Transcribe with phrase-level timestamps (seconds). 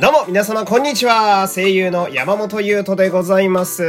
[0.00, 1.46] どうも皆様こんにちは。
[1.46, 3.84] 声優の山本優斗でございます。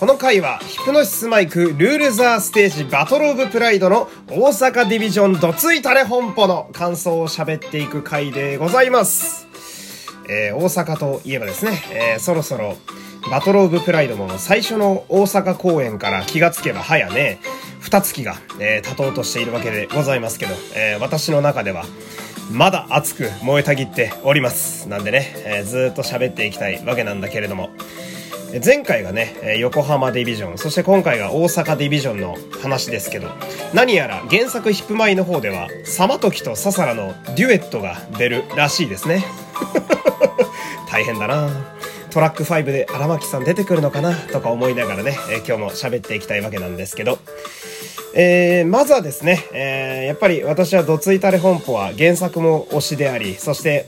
[0.00, 9.46] この回はヒプノシスマイクルールザーステージバトルオブプライドの大阪ディビジョンドツイタレ本舗の感想を喋っていく回でございます。
[10.28, 12.76] えー、大阪といえばですね、えー、そろそろ
[13.30, 17.38] バトルオブプライドも最初の大阪公演から気がつけば早ね、
[17.80, 21.84] 二月が、えー、経とうとしているわけでございますけど、えー、私の中では、
[22.52, 24.86] まだ熱く燃えたぎっております。
[24.88, 27.70] なんでね、えー、ずっと喋っていきたいわけなんだけれども、
[28.62, 33.28] 前回がね、横浜ディビジョン、そして今回が大阪ディビジョンの話ですけど、
[33.72, 39.24] 何やら原作ヒップマイの方では、サマトキとササラのデュエットが出るらしいですね。
[40.90, 41.48] 大変だな
[42.10, 47.18] トラック5で荒牧さん出てくるのかなとか思いながらね、え、今日も喋っていきたいわけなんですけど、
[48.14, 53.86] えー、まずはですね、えー、やっぱり私はドツイタレ本舗は原作も推しであり、そして、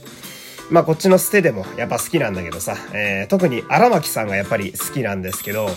[0.70, 5.68] まあこっちの捨てでもやっぱ好きなんだけどさ、えー、特に荒牧さんがやっぱり好きなんですけど、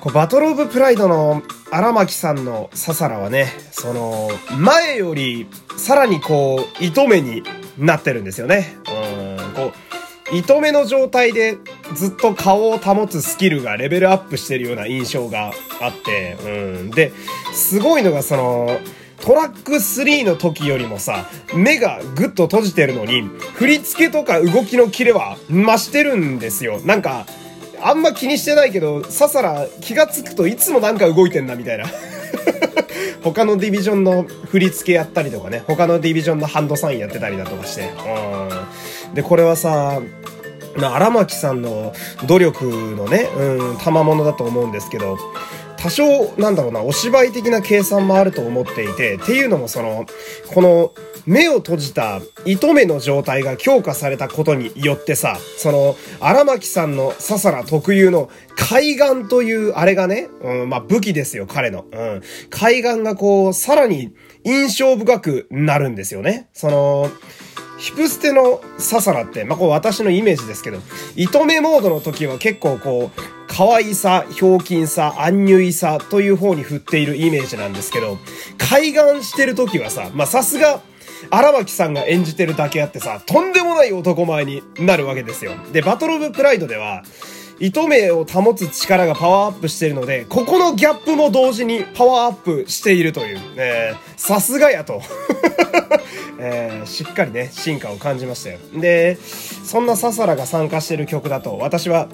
[0.00, 5.46] こうバトルオブプライドの荒牧さんのササラはね、その、前より
[5.76, 7.42] さらにこう、糸目に
[7.76, 8.76] なってるんですよね。
[8.88, 9.72] うん、こ
[10.32, 11.58] う、糸目の状態で
[11.94, 16.48] ずっと顔を保つスキルがレベルアップしてるような印象があって、う
[16.86, 16.90] ん。
[16.90, 17.12] で、
[17.52, 18.80] すごいのがその、
[19.20, 23.22] トラック3の時よりもさ、目がぐっと閉じてるのに、
[23.54, 26.80] 振り付けとか動きのキレは増してるんですよ。
[26.80, 27.26] なんか、
[27.82, 31.84] あんま気にしてないけど、ササラ気がつくといつもなんか動いてんなみたいな。
[33.22, 37.90] 他のディビジョンの振り付けやったりとかね、他のディビジョンのハンドサインやってたりだとかして。
[39.08, 39.14] うん。
[39.14, 40.00] で、これはさ、
[40.76, 41.92] 荒牧さんの
[42.26, 45.18] 努力のね、うん、賜物だと思うんですけど、
[45.76, 46.04] 多少、
[46.36, 50.04] なんだろうな、お芝居的な計算もあると思っていて、っていうのもその、
[50.52, 50.92] この、
[51.26, 61.86] 目を閉じた糸目の状態が強化されたことによってさ、その、荒牧さんのササラ特有の海岸というあれがね、うん、まあ武器ですよ、彼の。
[61.90, 62.22] うん。
[62.50, 64.12] 海岸がこう、さらに
[64.44, 66.48] 印象深くなるんですよね。
[66.52, 67.10] その、
[67.80, 70.80] ヒプステのササラって、まあ、こう私のイメージですけど、
[71.16, 78.18] 糸目モードの時は結構こう、可愛さ、ひょうきんさ、アンニュイさという方に振っているイメージなんですけど、
[78.58, 80.82] 海岸してる時はさ、ま、さすが、
[81.30, 85.52] 荒牧さんが演じてるだけあってさ、とんでもない男前になるわけですよ。
[85.72, 87.02] で、バトルオブプライドでは、
[87.60, 93.38] 糸目を保つ力がパワーアップしているので、ここのギャップも同時にパワーアップしているという、
[94.16, 95.02] さすがやと。
[96.42, 98.58] えー、しっかりね、進化を感じましたよ。
[98.74, 99.18] で、
[99.62, 102.08] そんなササラが参加している曲だと、私は、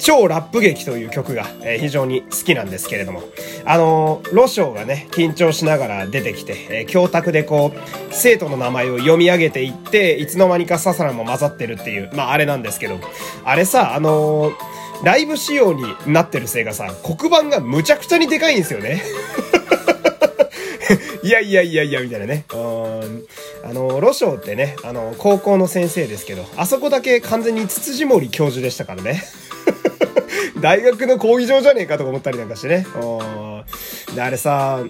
[0.00, 3.22] 超ラップ劇という曲が、えー、非常に好きなんですけれども、
[3.64, 7.78] あのー、ロショウがね、緊張しながら出てきて、え、教託でこう、
[8.10, 12.98] 生徒の名前を読み上げていって、いつの間にかササラも混ざってるっていう、まああれなんですけど、
[13.44, 19.02] あれさ、あのーライブ仕様になってるせいがさ、黒板がむちゃくちゃにでかいんですよね。
[21.22, 22.44] いやいやいやいや、みたいなね。
[22.50, 29.22] あの、ロショウってね、あの、高校の先生ですけど、あそこだけ完全にツツジモリ教授でしたからね。
[30.60, 32.86] 大学の講義場じゃねえかとか思ったりなんかしてね。
[34.14, 34.82] で、あれさ、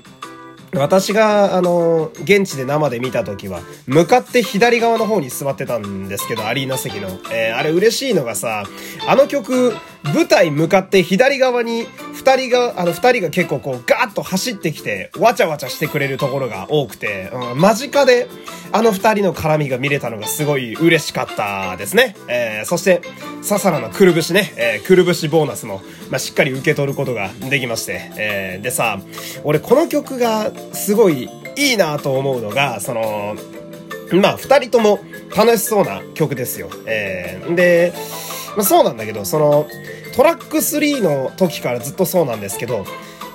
[0.75, 7.09] 私が、あの、現地で生で見た時は、向かって左側の方に座ってたんですけど、アリーナ席の。
[7.33, 8.65] えー、あれ嬉しいのがさ、
[9.07, 9.75] あの曲、
[10.05, 18.29] 舞台向かって左側に二人が、あの二人が結構こうガーッと走ってきて、わちゃわちゃしてくれるところが多くて、うん、間近で
[18.73, 22.17] あの二人の絡みが見れたのがすごい嬉しかったですね。
[22.29, 23.03] えー、そして、
[23.43, 29.01] ササラのくるぶしね、えー、くるぶしボーナスも、まあ、しっかり受け取ることができまして、えー、でさ、
[29.45, 33.37] 俺この曲がすごいいいなと思うのが、その、
[34.13, 35.01] まあ、二人とも
[35.37, 36.71] 楽しそうな曲ですよ。
[36.87, 37.93] えー、で、
[38.57, 39.67] まあ、そうなんだけど、その、
[40.15, 42.85] トラック3の時からずっとそうなんですけど、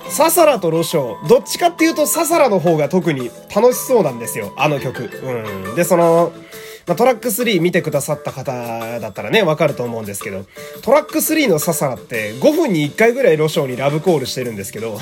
[0.09, 5.09] ササラとロショウ、どっちかっていうとササラの方が特に楽しそうなんですよ、あの曲。
[5.23, 5.75] うん。
[5.75, 6.33] で、その、
[6.85, 8.51] まあ、トラック3見てくださった方
[8.99, 10.45] だったらね、わかると思うんですけど、
[10.81, 14.99] トラック3のササラって5分に1回ぐらいロショウにラブコールしてるんですけど、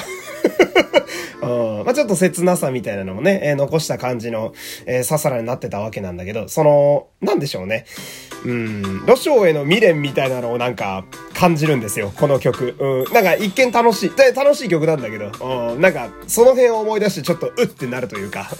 [1.42, 4.54] うんまあ、ちょっと切なさみたいなのもね、えー、残した感じの、
[4.86, 7.86] えー、ささらになってたわけなんだけど、その、なんでしょうね。
[8.46, 11.06] うん、ロショウへの未練みたいなのをなんか
[11.42, 12.76] 感じるんですよ、この曲。
[12.78, 18.52] うん、なんか一見楽しい、楽しい曲なんだけど、うん、なんかその辺を思い出してちょっとうってなるというか、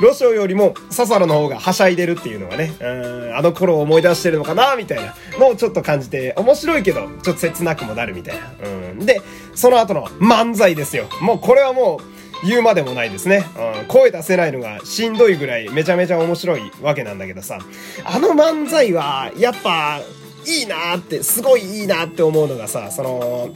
[0.00, 5.14] うん、ロショよりもササラの方がはしゃいでるっていうのがね、うん、あの頃を思い出してるのかな、みたいな。
[5.38, 8.50] のをちょっと感じて、面白いけど、ちょっと切なくもなるみたいな。
[8.64, 9.22] うん、で、
[9.54, 11.08] その後の漫才ですよ。
[11.20, 13.44] もうこれはもう、言うまでもないですね。
[13.80, 17.58] うん、声出せないのがしんどいぐらいめちゃめちゃ面白いわけなんだけどさ、
[18.04, 20.00] あの漫才は、やっぱ、
[20.46, 23.50] いいなって、すごいいいなって思うのがさ、その、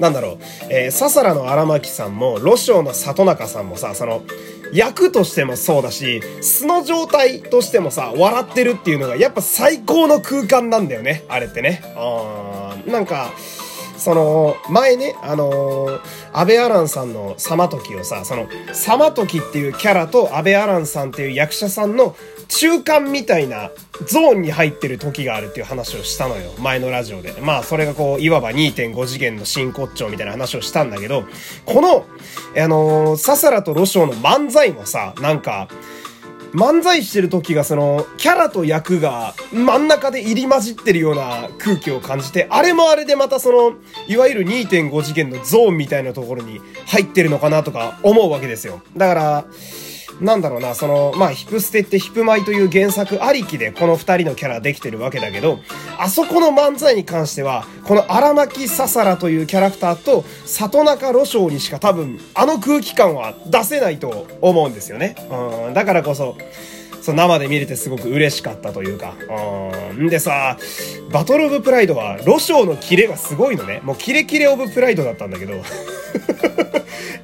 [0.00, 0.38] なんだろう、
[0.70, 4.22] えー、ササラの荒牧さんも、ロショウの里中さんもさ、その、
[4.72, 11.82] 役としてもそうだし、素の状態としてもさ、笑ってるっていうのが、やっぱ最高の空間なんだよね、あれってね。
[11.96, 13.32] あーなんか、
[13.96, 16.00] その、前ね、あのー、
[16.38, 22.14] アベアランさんのサマトキをさ、その、サマトキっていうキャラとアベアランさんっていう役者さんの
[22.48, 23.70] 中間みたいな
[24.06, 26.52] ゾーンに入ってる時があるっていう話をしたのよ。
[26.58, 27.32] 前のラジオで。
[27.40, 31.24] まあ、それがこう、いわば2.5次元の真骨頂みたいな話をしたんだけど、
[31.64, 32.04] この、
[32.62, 35.68] あのー、ササラとロショウの漫才もさ、なんか、
[36.56, 43.74] 漫才してる時がその、キャラと役が真ん中で入り混じってるような空気を感じて、あれもあれでまたその、
[44.08, 48.80] いわゆる2.5次元のゾーンみたいなところに入ってるのかなとか思うわけですよ。
[48.96, 49.44] だから、
[50.20, 55.58] なんだろうな、その、まあ、ヒプステってヒプマイという原作ありきでこの二人のキャラできてるわけだけど、
[55.98, 65.16] あそこの漫才に関しては、この荒牧ささらというキャラクターと、里中路章にしか多分、あの空気感は出せないと思うんですよね。
[65.68, 66.36] うん、だからこそ、
[67.06, 69.14] そ生で見れてすごく嬉しかったというか。
[69.94, 70.08] うん。
[70.08, 70.58] でさ、
[71.12, 73.80] バトルオブプライドは、ロショウのキレがすごいのね。
[73.84, 75.54] もうキレキレオブプライドだったんだけど。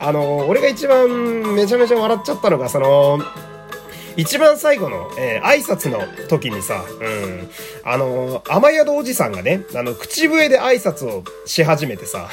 [0.05, 3.21] あの、俺が一番めちゃめちゃ笑っちゃったのが、その、
[4.17, 7.49] 一番最後の、えー、挨拶の時にさ、うん、
[7.85, 12.29] あの、雨宿おじさんがね、あの、口笛で挨拶をし始めてさ、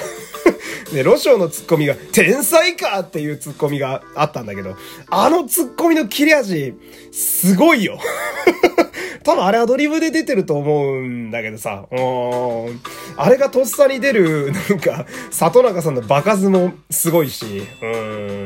[0.91, 4.75] で、ロショウのツッコミが、天才かっていうツッコミがあったんだけど、
[5.11, 6.73] あのツッコミの切れ味、
[7.11, 7.99] すごいよ。
[9.23, 12.81] 多分あれアドリブで出てると思うんだけどさ、うん。
[13.17, 18.45] あれがとっさに出る、なんか、里中さんの場数もすごいし、うん。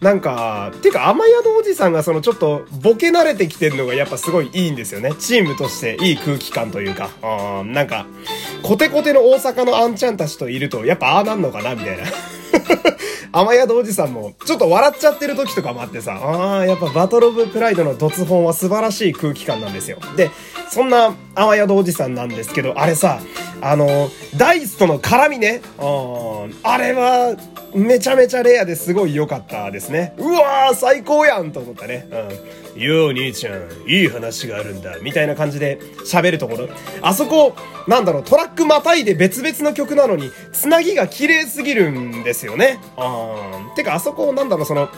[0.00, 5.12] なんか、てか、甘宿おじさんがそのちょっとボケ慣れてきてるのがやっぱすごいいいんですよね。
[5.18, 7.10] チームとしていい空気感というか、
[7.60, 7.72] うん。
[7.72, 8.06] なんか、
[8.62, 12.04] コテコテの大阪のあんちゃんたちといると、やっぱああなんのかなみたいな。
[13.32, 19.98] 雨宿おじさんも、ちょっと笑っちゃってる時とかもあってさ、ああ、やっぱバトルオブプライドのドツ本は素晴らしい空気感なんですよ。
[20.16, 20.30] で、
[20.70, 23.20] そんな雨宿おじさんなんですけど、あれさ、
[23.62, 25.62] あの、ダイスとの絡みね、
[26.64, 27.36] あれは、
[27.74, 30.14] めちゃめちゃレアですごい良かったですね。
[30.18, 32.06] うわー最高やんと思ったね。
[32.74, 32.82] うん。
[32.82, 34.98] よう兄ちゃん、いい話があるんだ。
[35.00, 36.68] みたいな感じで喋るところ。
[37.02, 37.54] あそこ、
[37.86, 42.80] なんだろう、トラックまたいで別々の曲なのに、つなぎが綺麗すぎるんですよね。
[42.98, 43.74] うん。
[43.76, 44.88] てか、あそこ、なんだろう、その、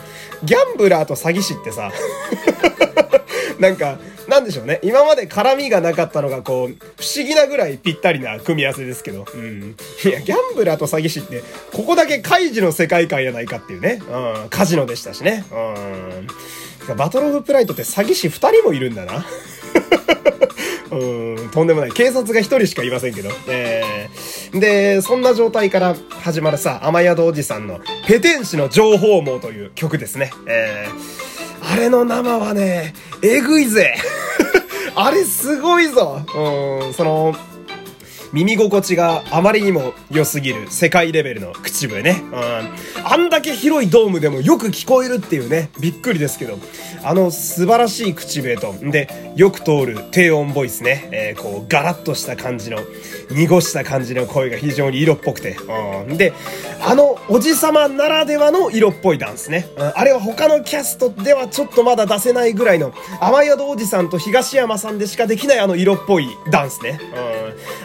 [0.43, 1.91] ギャンブラーと詐欺師ってさ、
[3.59, 4.79] なんか、なんでしょうね。
[4.83, 9.25] 今まで絡みがなかったのが、こう、不思議なぐらいぴったりな組み合わせですけど。
[9.33, 9.75] うん。
[10.03, 14.01] いや、ギャンブラーと詐欺師って、ここだけカイジの世界観やないかっていうね。
[14.09, 14.49] うん。
[14.49, 15.45] カジノでしたしね。
[15.51, 16.97] うん。
[16.97, 19.25] バトルオブプライドって詐欺師二人もいるんだな。
[20.91, 21.91] うん、とんでもない。
[21.91, 23.29] 警察が一人しかいませんけど。
[23.47, 30.31] えー、で、そんな状態から始まるさ、雨宿おじさんの、ペテン師の情報網という曲ですね。
[30.47, 31.34] えー、
[31.75, 33.95] あれの生はね、えぐいぜ。
[34.95, 36.21] あれすごいぞ。
[36.33, 37.35] うん、その、
[38.35, 42.21] 耳心地があまりにも良すぎる世界レベルの口笛ね。
[42.33, 43.05] うん。
[43.05, 46.59] あんだけ広いドームでもよく聞こえるっていうね、びっくりですけど、
[47.05, 52.79] あの素晴らしい口笛と、で、よく通る低音ボイスね、えー、こう、ガラッとした感じの、
[53.31, 55.55] 濁した感じの声が非常に色っぽくて、
[56.07, 56.17] うん。
[56.17, 56.33] で、
[56.81, 59.69] あのおじさまならではの色っぽいダンスね。
[59.77, 66.99] うん、あれは他のキャストではちょっとまだ出せないぐらいの、雨宿おじさんと東山さんでしかできないあの色っぽいダンスね。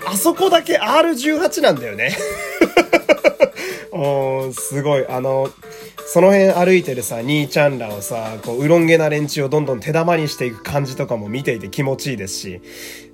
[0.07, 0.11] うん。
[0.13, 2.17] あそここだけ R18 なんだよね。
[3.93, 5.07] うん、すごい。
[5.07, 5.51] あの、
[6.07, 12.61] その辺歩いてるさ、兄ちゃんらをさ、こう、うろんげな連中をどんどん手玉にしていく感じとかも見ていて気持ちいいですし、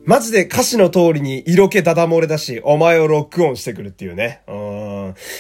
[0.05, 4.43] マジで歌詞の通りに色気ダダ漏れだし、お前をロックオンしてくるっていうね。
[4.47, 4.66] うん。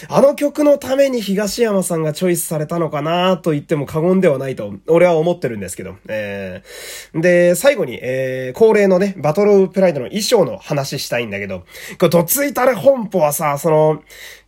[0.08, 5.96] あの曲のために東山さんがチョイスされたのかなと言っても過言ではないと、俺は思ってるんですけど。
[6.08, 11.66] えー、で、最後に、えー、恒例のね、バトルオブプライドの衣装の話したいんだけど、こ
[12.02, 14.02] れ、どついたれ本舗はさ、その、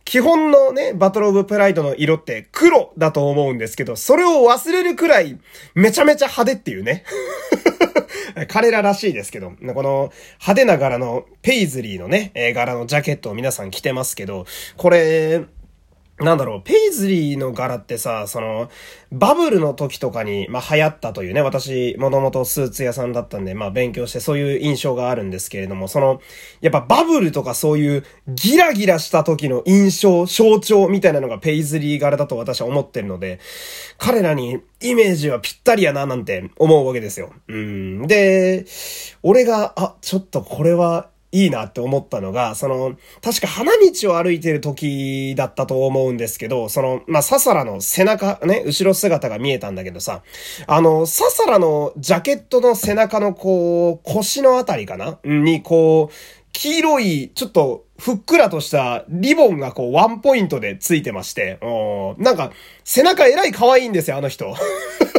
[0.09, 5.37] 基本のね、バトルオブプライドの色って黒だと思うんですけど、それを忘れるくらい、
[5.75, 7.03] めちゃめちゃ派手っていうね。
[8.49, 14.47] 彼ららしいですけど、この派手な柄のペイズリーのね、柄のジャケットを皆さん着てますけど、
[14.77, 15.45] これ、
[16.21, 18.69] なんだろう、ペイズリーの柄ってさ、その、
[19.11, 26.19] バブルの時とかに、まあ、流行ったというね、私、もともとスーツ屋さんだったんで、まあ、勉強してそういう印象があるんですけれども、その、
[26.59, 33.39] やっぱバブルとかそういうギラギラした時の印象、象徴みたいなのがペイズリー柄だと私は思ってるので、
[33.97, 37.31] 彼らにイメージはぴったりやな、なんて思うわけですよ。
[37.47, 38.07] うん。
[38.07, 38.65] で、
[39.23, 50.23] 俺が、あ、ちょっとこれはいいなって思ったのが、その、確か花道を歩いてる時だったと思うんですけど、その、まあ、ササラの背中、ね、後ろ姿が見えたんだけどさ、
[50.65, 55.19] あの、ササラのジャケットの背中のこう、腰のあたりかな？
[55.23, 56.15] にこう、
[56.51, 61.59] 黄色い、ちょっと、ふっくらとしたリボンがこうワンポイントでついてまして、
[62.17, 62.53] なんか
[62.85, 64.55] 背中えらい可愛いんですよ、あの人。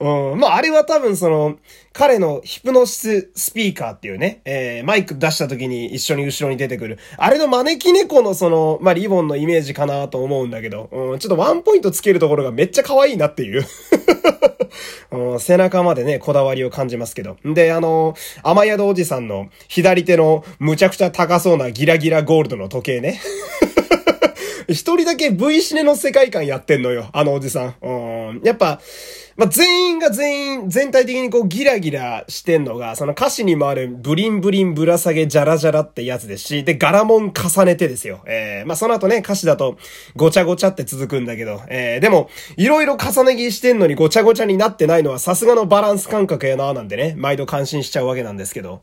[0.00, 0.38] うん。
[0.38, 1.56] まあ、あれは多分その、
[1.92, 6.98] 彼のヒプノシススピーカーっていうね、えー、マイク出した時に一緒に後ろに出てくる。
[7.16, 13.64] あれの招き猫のその、まあ、リボンのイメージかなと思うんだけど、うん、ちょっとワンポイントつけるところがめっちゃ可愛いなっていう
[15.12, 15.40] うん。
[15.40, 17.36] 背中までね、こだわりを感じますけど。
[17.44, 23.20] で、あの、甘宿おじさんの左手のむちゃくちゃ高そうなギラギラゴールドの時計ね。
[24.68, 27.74] 一人だけ V シネの世界観やってんのよ、あのおじさん。
[27.82, 27.88] う
[28.34, 28.40] ん。
[28.42, 28.80] やっぱ、
[29.36, 38.22] まあ、全員が全員、全体的にこうギラギラしてんのが、その歌詞にもあるブリンブリンぶら下げジャラジャラってやつですし、で、柄もん重ねてですよ。
[38.26, 39.76] えー、まあ、その後ね、歌詞だと
[40.14, 48.82] ごちゃごちゃって続くんだけど、えー、でも、いろいろ重ね着してんのにごちゃごちゃになってないのはさすがのバランス感覚やななんでね、毎度感心しちゃうわけなんですけど。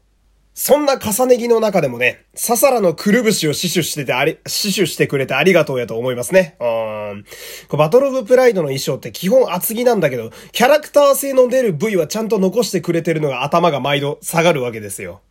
[0.53, 6.57] そんな重ね着の中でもね、ささらのくるぶしを死守しててあり、死守してくれてありがとうやと思いますね。
[6.59, 7.25] うん。
[7.77, 15.21] バトルオブプライドの衣装って基本厚着なんだけど、キャラクター性の出る部位はちゃんと残してくれてるのが頭が毎度下がるわけですよ。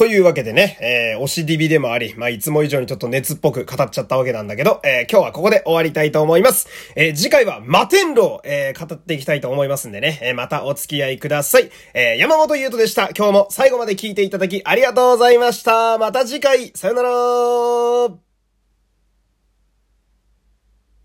[0.00, 6.68] というわけでね、えー、推し DB でもあり、まあ、いつも以上にちょっと熱っぽく語っちゃったわけなんだけど、えー、今日はここで終わりたいと思います。
[6.96, 11.70] えー、次回は摩天楼、えー、語っていきたいと思いますんでね、えー、またお付き合いください。
[11.92, 13.10] えー、山本優斗でした。
[13.14, 15.98] 今日も最後まで聞いていただきありがとうございました。
[15.98, 18.29] また次回、さよなら